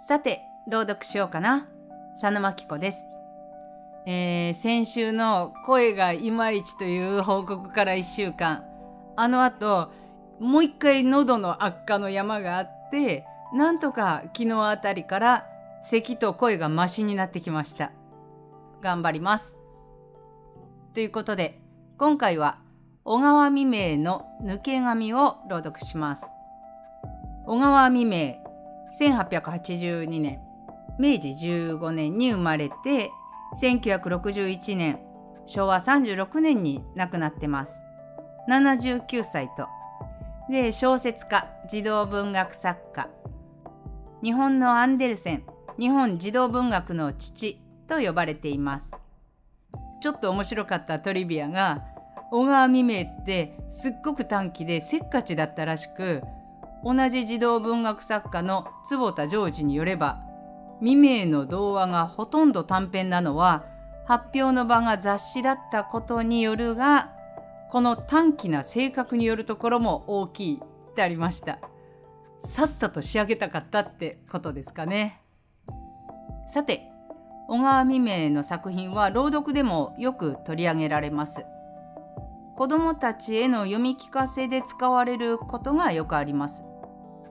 [0.00, 1.66] さて、朗読しようかな。
[2.12, 3.08] 佐野真紀子です。
[4.06, 8.64] えー、先週の声がいまいちという報告から1週間。
[9.16, 9.90] あの後、
[10.38, 15.46] もう一回喉の悪化の山があって、なんとか昨日あたりから
[15.82, 17.90] 咳と声がマシになってきました。
[18.80, 19.58] 頑張ります。
[20.94, 21.60] ということで、
[21.98, 22.60] 今回は
[23.02, 26.24] 小川未明の抜け髪を朗読します。
[27.46, 28.47] 小川未明
[29.00, 30.40] 1882年。
[30.98, 33.10] 明治15年に生まれて
[33.60, 35.00] 1961年。
[35.46, 37.80] 昭和36年に亡くなってます。
[38.48, 39.68] 79歳と。
[40.50, 43.08] で小説家児童文学作家。
[44.22, 45.44] 日本のアンデルセン。
[45.78, 48.96] 日本児童文学の父と呼ばれています。
[50.00, 51.84] ちょっと面白かったトリビアが
[52.30, 56.22] 小川未明ってすっごく短気でせっかちだったらしく
[56.84, 60.20] 同じ児童文学作家の坪田ジョージによれば
[60.80, 63.64] 未明の童話がほとんど短編なのは
[64.06, 67.12] 発表の場が雑誌だったことによるが
[67.70, 71.58] この短気な性格によるところも大きいってありました。
[72.38, 75.20] さっさと仕上げたかったってことですかね。
[76.46, 76.88] さて
[77.48, 81.44] 小川未明の作品は朗読でもよく取り上げられます。
[82.56, 86.64] 子どもたちへの読み聞かせで使われることがよくあります。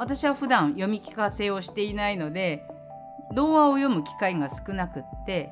[0.00, 2.66] 私は普段読み聞かせをしていないので
[3.34, 5.50] 童話を読む機会が少なくって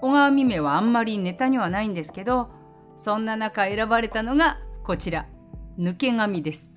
[0.00, 2.48] 小川未明はあんまりネタにはないんですけど
[2.96, 5.26] そんな中選ばれたのがこちら
[5.78, 6.72] 「抜け髪」です。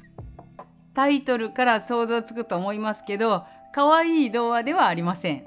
[0.94, 5.46] タイトルから想像つくと思いますけど可愛い童話ではありません。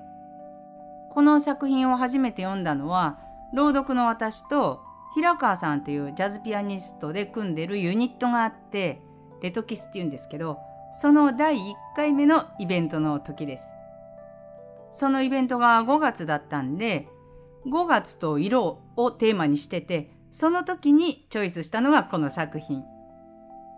[1.11, 3.19] この作品を初めて読んだのは
[3.52, 4.80] 朗読の私と
[5.14, 9.02] 平川さんというジャズピアニストで組んでるユニットがあって
[9.42, 11.58] レトキスっていうんですけどその第1
[11.94, 13.77] 回目のイベントの時です。
[14.91, 17.08] そのイベントが5月だったんで、
[17.67, 22.85] 5月と色をテーマにしてて、その時にチョイスしたのがこの作品。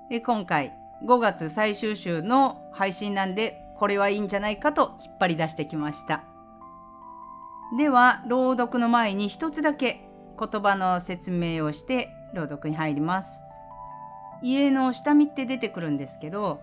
[0.08, 0.72] で今回
[1.04, 6.24] 5月最終週の配信なんで、これはいいんじゃないかと引っ張り出してきました。
[7.76, 10.00] では、朗読の前に一つだけ
[10.38, 13.42] 言葉の説明をして朗読に入ります。
[14.42, 16.60] 家の下見って出てくるんですけど、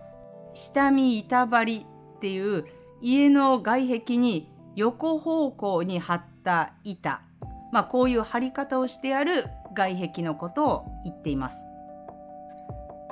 [0.52, 1.86] 下見板張り
[2.16, 2.66] っていう
[3.00, 7.22] 家の外壁に横方向に張った板、
[7.72, 9.44] まあ、こういう張り方をしてある
[9.74, 11.66] 外壁のことを言っています。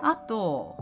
[0.03, 0.77] あと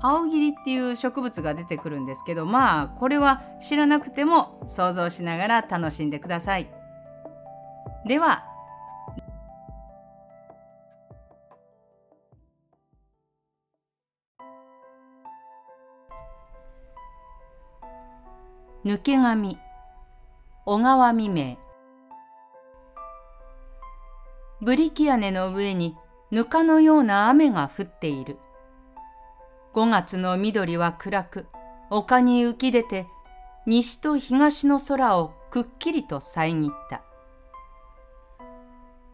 [0.00, 6.68] 青桐っていう植物が出てくるんですけどまあこれは知らなくても想像しながら楽しんでください。
[8.06, 8.44] では
[18.84, 19.58] 抜け髪。
[20.66, 21.56] 小川未明。
[24.60, 25.94] ブリキ屋根の上に
[26.32, 28.38] ぬかのような雨が降っている。
[29.74, 31.46] 5月の緑は暗く
[31.90, 33.06] 丘に浮き出て
[33.66, 37.04] 西と東の空をくっきりと遮った。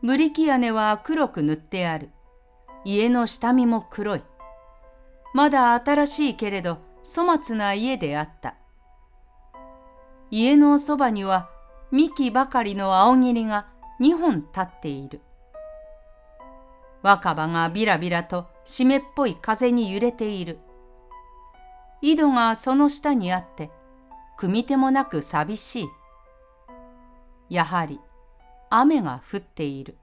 [0.02, 2.08] ブリキ屋根は黒く塗ってある。
[2.86, 4.22] 家の下見も黒い。
[5.34, 8.54] まだ新しいけれど粗末な家であった。
[10.30, 11.50] 家のそばには
[11.90, 13.66] 幹ばかりの青桐が
[13.98, 15.20] 二本立っている。
[17.02, 20.58] 若葉がビラビラと湿っぽい風に揺れている。
[22.02, 23.70] 井戸がその下にあって、
[24.36, 25.88] 組み手もなく寂しい。
[27.48, 27.98] やはり
[28.70, 29.96] 雨が降っている。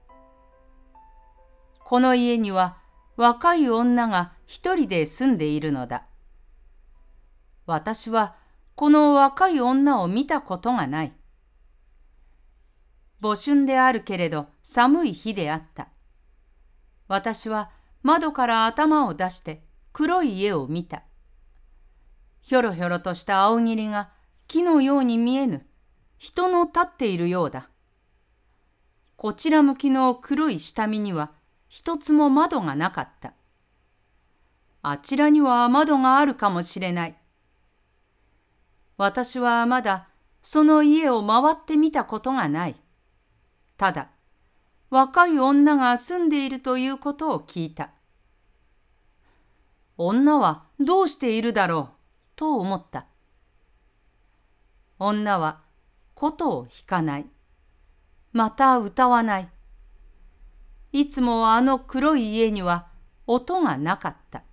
[1.84, 2.78] この家には
[3.16, 6.04] 若い女が一人で住んでいるのだ。
[7.66, 8.34] 私は
[8.76, 11.12] この若い女を見たことがない。
[13.22, 15.88] 募春であるけれど寒い日であった。
[17.08, 17.70] 私は
[18.02, 19.62] 窓から頭を出して
[19.94, 21.02] 黒い家を見た。
[22.42, 24.10] ひょろひょろとした青霧が
[24.46, 25.66] 木のように見えぬ
[26.18, 27.70] 人の立っているようだ。
[29.16, 31.32] こちら向きの黒い下見には
[31.68, 33.32] 一つも窓がなかった。
[34.82, 37.16] あちらには窓があるかもしれない。
[38.96, 40.08] 私はまだ
[40.42, 42.76] その家を回ってみたことがない。
[43.76, 44.10] ただ、
[44.90, 47.90] 若い女が住んでいるということを聞いた。
[49.98, 51.96] 女はどうしているだろう
[52.36, 53.06] と思った。
[54.98, 55.60] 女は
[56.14, 57.26] 琴を弾かない。
[58.32, 59.48] また歌わない。
[60.92, 62.86] いつもあの黒い家には
[63.26, 64.44] 音がなかった。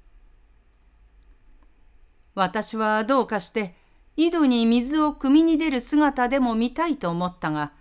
[2.36, 3.75] 私はどうかして
[4.15, 7.74] 井戸に水を汲みに出る姿でも見たいと思ったが、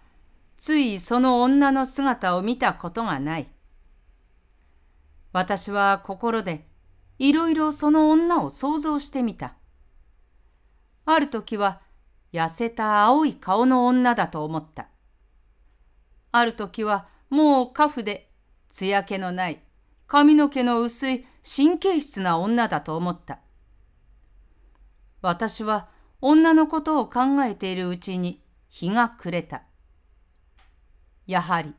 [0.57, 3.49] ついその女の姿を見たことがない。
[5.33, 6.67] 私は心で
[7.19, 9.55] いろいろその女を想像してみた。
[11.05, 11.81] ある時は
[12.33, 14.89] 痩せた青い顔の女だと思った。
[16.31, 18.31] ある時はもうカフで
[18.71, 19.61] 艶気のない
[20.07, 23.41] 髪の毛の薄い神経質な女だと思った。
[25.21, 25.89] 私は
[26.25, 29.65] 女のことを考えているうちに日が暮れた。
[31.27, 31.75] やはり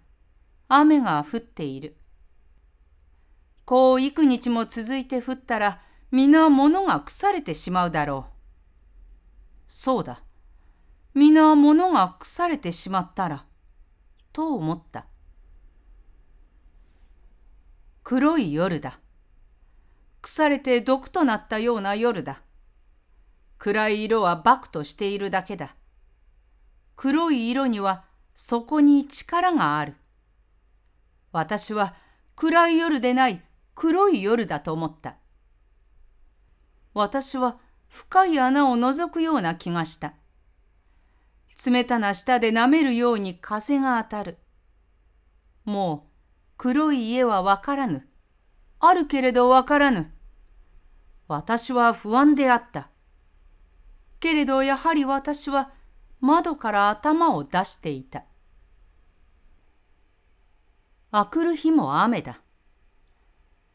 [0.67, 1.95] 雨が降っている。
[3.63, 5.81] こう幾日も続いて降ったら
[6.11, 8.33] 皆物が腐れてしまうだろう。
[9.69, 10.21] そうだ。
[11.13, 13.45] 皆物が腐れてしまったら、
[14.33, 15.05] と思った。
[18.03, 18.99] 黒い夜だ。
[20.21, 22.41] 腐れて毒となったような夜だ。
[23.63, 25.77] 暗い色はバクとしているだけだ。
[26.97, 28.03] 黒い色には
[28.35, 29.95] そこに力がある。
[31.31, 31.95] 私は
[32.35, 33.41] 暗い夜でない
[33.73, 35.15] 黒い夜だと思った。
[36.93, 37.57] 私は
[37.87, 40.15] 深い穴を覗くような気がした。
[41.65, 44.39] 冷たな舌で舐めるように風が当たる。
[45.63, 46.11] もう
[46.57, 48.09] 黒い家はわからぬ。
[48.81, 50.11] あるけれどわからぬ。
[51.29, 52.89] 私は不安であった。
[54.23, 55.71] けれどやはり私は
[56.21, 58.23] 窓から頭を出していた。
[61.11, 62.39] あくる日も雨だ。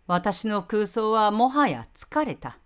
[0.07, 2.57] 私の空想はもはや疲れた。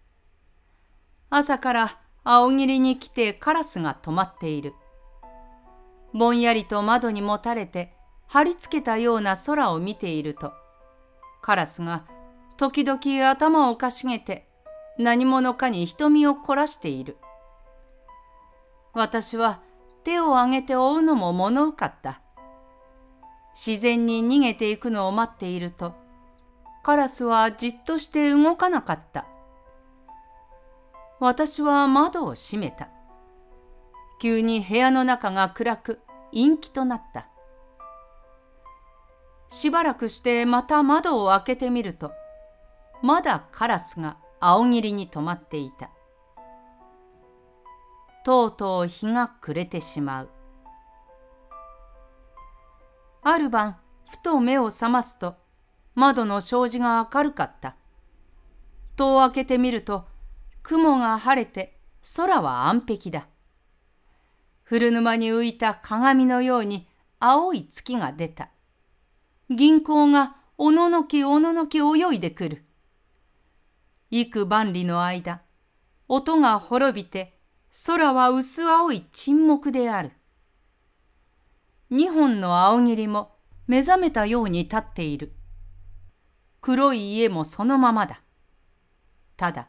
[1.29, 4.75] 朝から青霧に来てカラスが止まっている。
[6.14, 7.93] ぼんやりと窓にもたれて
[8.29, 10.52] 貼り付けたような空を見ていると、
[11.40, 12.05] カラスが
[12.56, 14.46] 時々頭をかしげて
[15.00, 17.17] 何者かに瞳を凝らしている。
[18.94, 19.61] 私は
[20.05, 22.21] 手を挙げて追うのも物うかった。
[23.55, 25.94] 自然に逃げていくのを待っていると、
[26.83, 29.27] カラスはじっとして動かなかった。
[31.21, 32.89] 私は窓を閉めた。
[34.21, 36.00] 急に部屋の中が暗く
[36.33, 37.29] 陰気となった。
[39.49, 42.12] しばらくしてまた窓を開けてみると、
[43.03, 45.91] まだカラスが青霧に止まっていた。
[48.25, 50.31] とうとう日が暮れてしまう。
[53.23, 53.79] ある晩、
[54.11, 55.37] ふと目を覚ますと、
[55.95, 57.77] 窓の障子が明るかった。
[58.97, 60.07] 戸を開けてみると、
[60.63, 61.79] 雲が晴れて
[62.17, 63.27] 空は安璧だ。
[64.65, 66.89] 古沼に浮いた鏡のように
[67.21, 68.51] 青い月が出た。
[69.51, 72.65] 銀行がおののきおののき泳いでくる。
[74.11, 75.43] 幾万里の間、
[76.09, 77.39] 音が滅びて
[77.75, 80.13] 空は薄青い沈黙である。
[81.89, 83.35] 二本の青霧も
[83.67, 85.33] 目覚めたように立っている。
[86.61, 88.21] 黒い家もそのままだ。
[89.39, 89.69] ただ、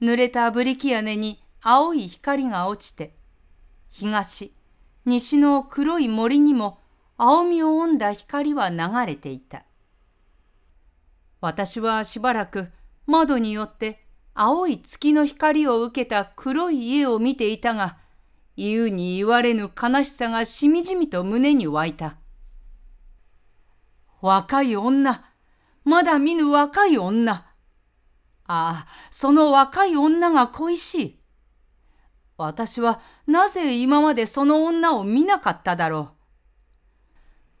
[0.00, 3.14] 濡れたブリキ屋根に青い光が落ちて、
[3.88, 4.52] 東、
[5.04, 6.80] 西の黒い森にも
[7.16, 9.64] 青みを帯んだ光は流れていた。
[11.40, 12.72] 私はしばらく
[13.06, 14.01] 窓によって
[14.34, 17.98] 青い月の光を受けた黒い家を見ていたが、
[18.56, 22.16] 言うに言われぬ悲しさがしみじみと胸に湧いた。
[24.20, 25.24] 若い女、
[25.84, 27.32] まだ見ぬ若い女。
[27.32, 27.44] あ
[28.46, 31.18] あ、その若い女が恋しい。
[32.38, 36.08] 私はなぜ今までその女を見なかっただろう。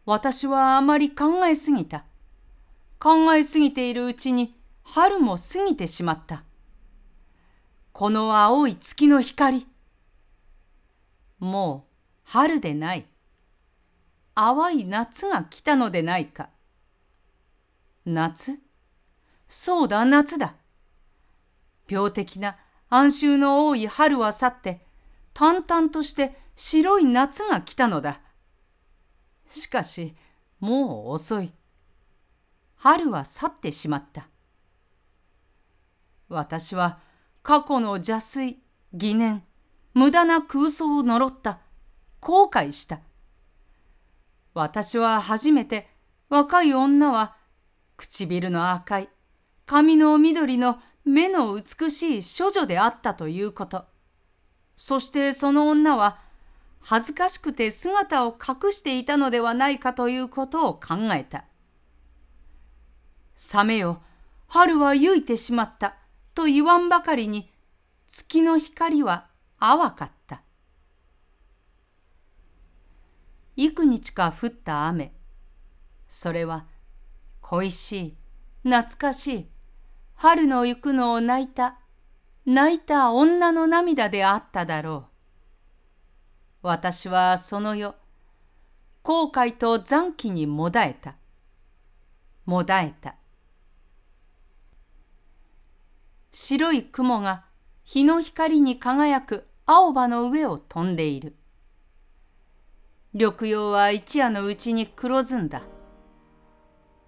[0.06, 2.04] 私はあまり考えすぎた。
[2.98, 6.44] 考えすぎているうちに春も過ぎてしまった。
[8.02, 9.64] この青い月の光。
[11.38, 11.94] もう
[12.24, 13.06] 春でない。
[14.34, 16.48] 淡い夏が来たのでないか。
[18.04, 18.58] 夏？
[19.46, 20.56] そうだ、夏だ。
[21.88, 22.56] 病的な
[22.88, 24.84] 暗臭の多い春は去って、
[25.32, 28.20] 淡々として白い夏が来たのだ。
[29.46, 30.16] しかし、
[30.58, 31.52] もう遅い。
[32.74, 34.26] 春は去ってしまった。
[36.28, 36.98] 私は
[37.42, 38.56] 過去の邪推、
[38.92, 39.42] 疑念、
[39.94, 41.60] 無駄な空想を呪った。
[42.20, 43.00] 後悔した。
[44.54, 45.88] 私は初めて
[46.28, 47.36] 若い女は
[47.96, 49.08] 唇の赤い、
[49.66, 53.86] 髪の緑の目の美しい処女であったということ。
[54.76, 56.20] そしてその女は
[56.80, 61.44] 恥ずかしくて姿を隠していたのではないかということを考えた。
[63.34, 64.00] サメよ、
[64.46, 65.96] 春はゆいてしまった。
[66.34, 67.50] と言わんばかりに
[68.06, 70.42] 月の光は淡かった。
[73.56, 75.12] 幾日か降った雨。
[76.08, 76.66] それは
[77.40, 78.16] 恋しい、
[78.62, 79.48] 懐かしい、
[80.14, 81.78] 春の行くのを泣いた、
[82.46, 85.08] 泣いた女の涙であっただろ
[86.62, 86.66] う。
[86.68, 87.94] 私はその夜、
[89.02, 91.16] 後悔と残機にもだえた。
[92.46, 93.16] もだえた。
[96.34, 97.44] 白い雲が
[97.84, 101.36] 日の光に輝く青葉の上を飛んでいる。
[103.12, 105.62] 緑葉は一夜のうちに黒ずんだ。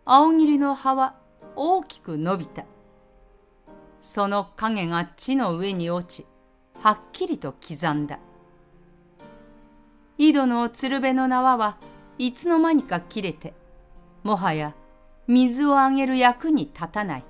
[0.04, 1.14] 青桐の葉は
[1.56, 2.66] 大きく伸びた。
[4.02, 6.26] その影が地の上に落ち、
[6.82, 8.18] はっきりと刻んだ。
[10.18, 11.78] 井戸の鶴瓶の縄は
[12.18, 13.54] いつの間にか切れて、
[14.22, 14.74] もはや
[15.26, 17.24] 水をあげる役に立たない。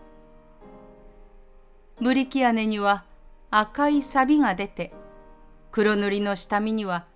[2.00, 3.04] ブリキ屋根には
[3.50, 4.92] 赤い錆が出て、
[5.70, 7.06] 黒塗りの下見には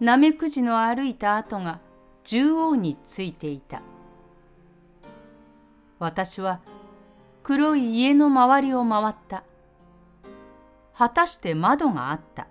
[0.00, 1.80] ナメクジの歩いた跡が
[2.22, 3.82] 縦横についていた。
[5.98, 6.60] 私は
[7.42, 9.44] 黒い家の周りを回った。
[10.94, 12.48] 果たして窓があった。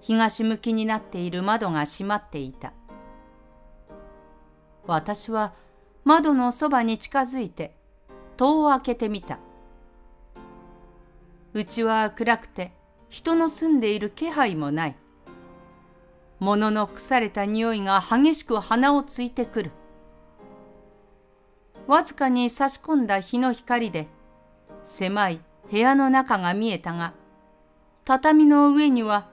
[0.00, 2.74] 東向きになっている窓が閉まっていた。
[4.86, 5.54] 私は
[6.04, 7.74] 窓のそばに近づいて
[8.36, 9.38] 戸を開けてみた。
[11.54, 12.72] うちは暗くて
[13.10, 14.96] 人の住んでいる気配もない。
[16.38, 19.70] 物の腐れた匂いが激しく鼻をついてくる。
[21.86, 24.08] わずかに差し込んだ日の光で
[24.82, 25.40] 狭い
[25.70, 27.12] 部屋の中が見えたが、
[28.04, 29.28] 畳の上には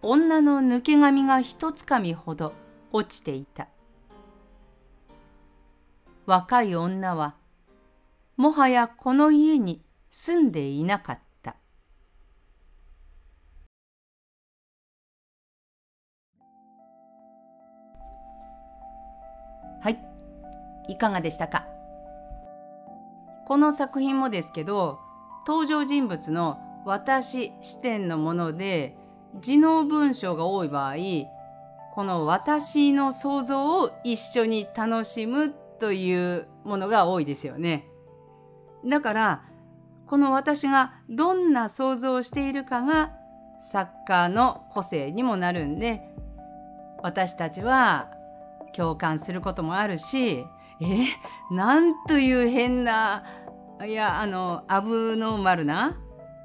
[0.00, 2.54] 女の抜け髪が一つかみほど
[2.92, 3.68] 落ちていた。
[6.24, 7.34] 若い女は
[8.38, 11.31] もはやこの家に住んでいなかった。
[19.82, 19.98] はい、
[20.86, 21.66] いかがでしたか？
[23.46, 25.00] この作品もですけど
[25.44, 28.96] 登場人物の私視点のもので
[29.40, 30.94] 字の文章が多い場合
[31.94, 37.88] この私の想像を一緒に楽しむというものが多いですよね。
[38.88, 39.42] だから
[40.06, 43.10] この私がどんな想像をしているかが
[43.58, 46.02] 作家の個性にもなるんで
[47.02, 48.10] 私たちは
[48.76, 50.44] 共感することもあるし
[50.80, 51.06] え
[51.50, 53.24] なんという変な
[53.84, 55.98] いやあのアブノーマルな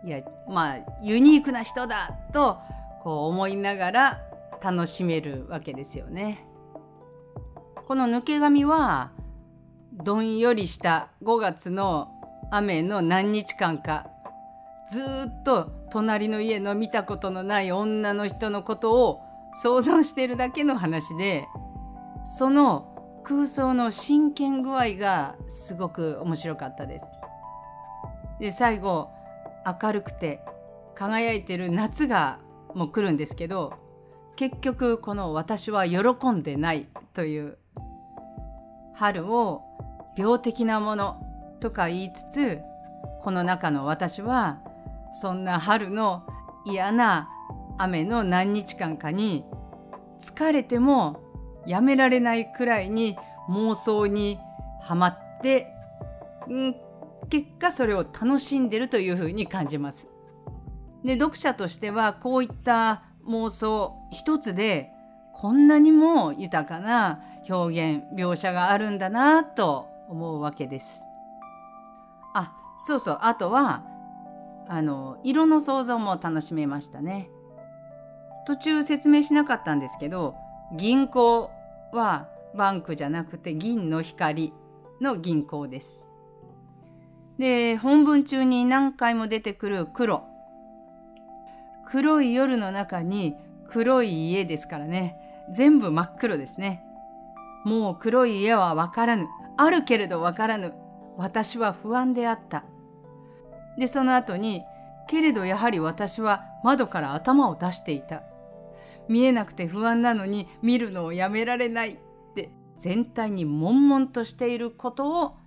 [0.03, 2.59] いやまあユニークな人だと
[3.03, 4.21] こう思いながら
[4.61, 6.45] 楽しめるわけですよね。
[7.87, 9.11] この抜け髪は
[9.93, 12.09] どんよりした5月の
[12.51, 14.07] 雨の何日間か
[14.89, 19.21] ずっと隣の家の見たことのない女の人のことを
[19.53, 21.47] 想像しているだけの話で
[22.27, 27.15] その空想の真剣具合がすごく面白かったです。
[28.41, 29.09] で最後
[29.81, 30.43] 明るくて
[30.93, 32.39] 輝いてる夏が
[32.75, 33.73] もう来るんですけど
[34.35, 37.57] 結局この「私は喜んでない」という
[38.93, 39.63] 春を
[40.17, 41.21] 病的なもの
[41.61, 42.61] とか言いつつ
[43.21, 44.59] この中の私は
[45.11, 46.23] そんな春の
[46.65, 47.29] 嫌な
[47.77, 49.45] 雨の何日間かに
[50.19, 51.26] 疲れても
[51.67, 53.17] やめられないくらいに
[53.49, 54.39] 妄想に
[54.81, 55.67] はまって、
[56.47, 56.75] うん、
[57.29, 60.07] 結果それを楽しんでるというふうに感じます。
[61.03, 64.91] で読者としてはこういった妄想一つで
[65.33, 71.03] こんなにも豊かな表現描写があるんだなと思うわけです。
[72.33, 73.83] あそうそうあとは
[74.67, 77.29] あの色の想像も楽しめましたね。
[78.45, 80.35] 途中説明しなかったんですけど
[80.75, 81.51] 銀行
[81.93, 84.53] はバンクじゃなくて銀の光
[85.01, 86.03] の銀行です。
[87.37, 90.25] で本文中に何回も出てくる黒。
[91.85, 93.35] 黒い夜の中に
[93.69, 95.15] 黒い家ですからね。
[95.53, 96.83] 全部真っ黒ですね。
[97.63, 99.27] もう黒い家はわからぬ。
[99.57, 100.73] あるけれどわからぬ。
[101.15, 102.63] 私は不安であった。
[103.77, 104.63] でその後に
[105.07, 108.23] けれどやはり私は窓から頭を出していた。
[109.09, 111.97] 見えなくて不安なのに見るのをやめられないっ
[112.35, 115.37] て全体に悶々としていることを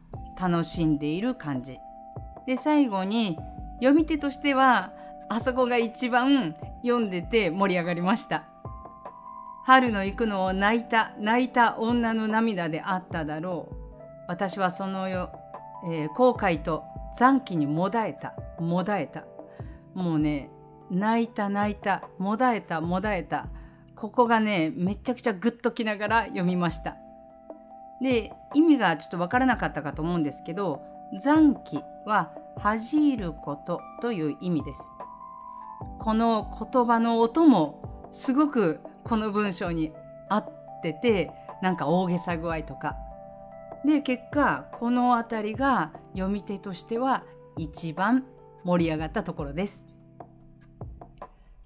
[0.41, 1.79] 楽しんでいる感じ。
[2.47, 3.39] で最後に
[3.81, 4.93] 読み手としては
[5.29, 8.45] あそこが一番読んでて盛り上がりました。
[9.65, 13.75] 春の行くのを泣いた泣いた女の涙であっただろう。
[14.27, 15.29] 私はその夜、
[15.87, 19.25] えー、後悔と残機にもだえたもだえた。
[19.95, 20.51] もうね
[20.91, 23.47] 泣いた泣いたもだえたもだえた。
[23.95, 26.97] ここがねめちゃくちゃグッときながら読みました。
[28.03, 30.81] で意味がちょっとわからなかったかと思うんですけど
[31.23, 34.91] 残機は恥じることという意味です。
[35.99, 39.93] この言葉の音もすごくこの文章に
[40.29, 40.49] 合っ
[40.83, 41.31] てて
[41.63, 42.97] なんか大げさ具合とか。
[43.85, 47.25] で結果この辺りが読み手としては
[47.57, 48.25] 一番
[48.65, 49.87] 盛り上がったところです。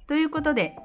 [0.06, 0.76] ということで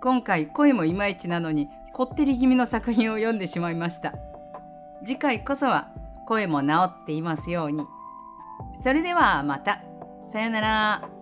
[0.00, 4.14] 今回声もいまいちなのにこってり気味の作品を読んでしまいました。
[5.04, 5.92] 次回こそは
[6.26, 7.84] 声も治っていますように。
[8.82, 9.82] それではまた。
[10.26, 11.13] さようなら。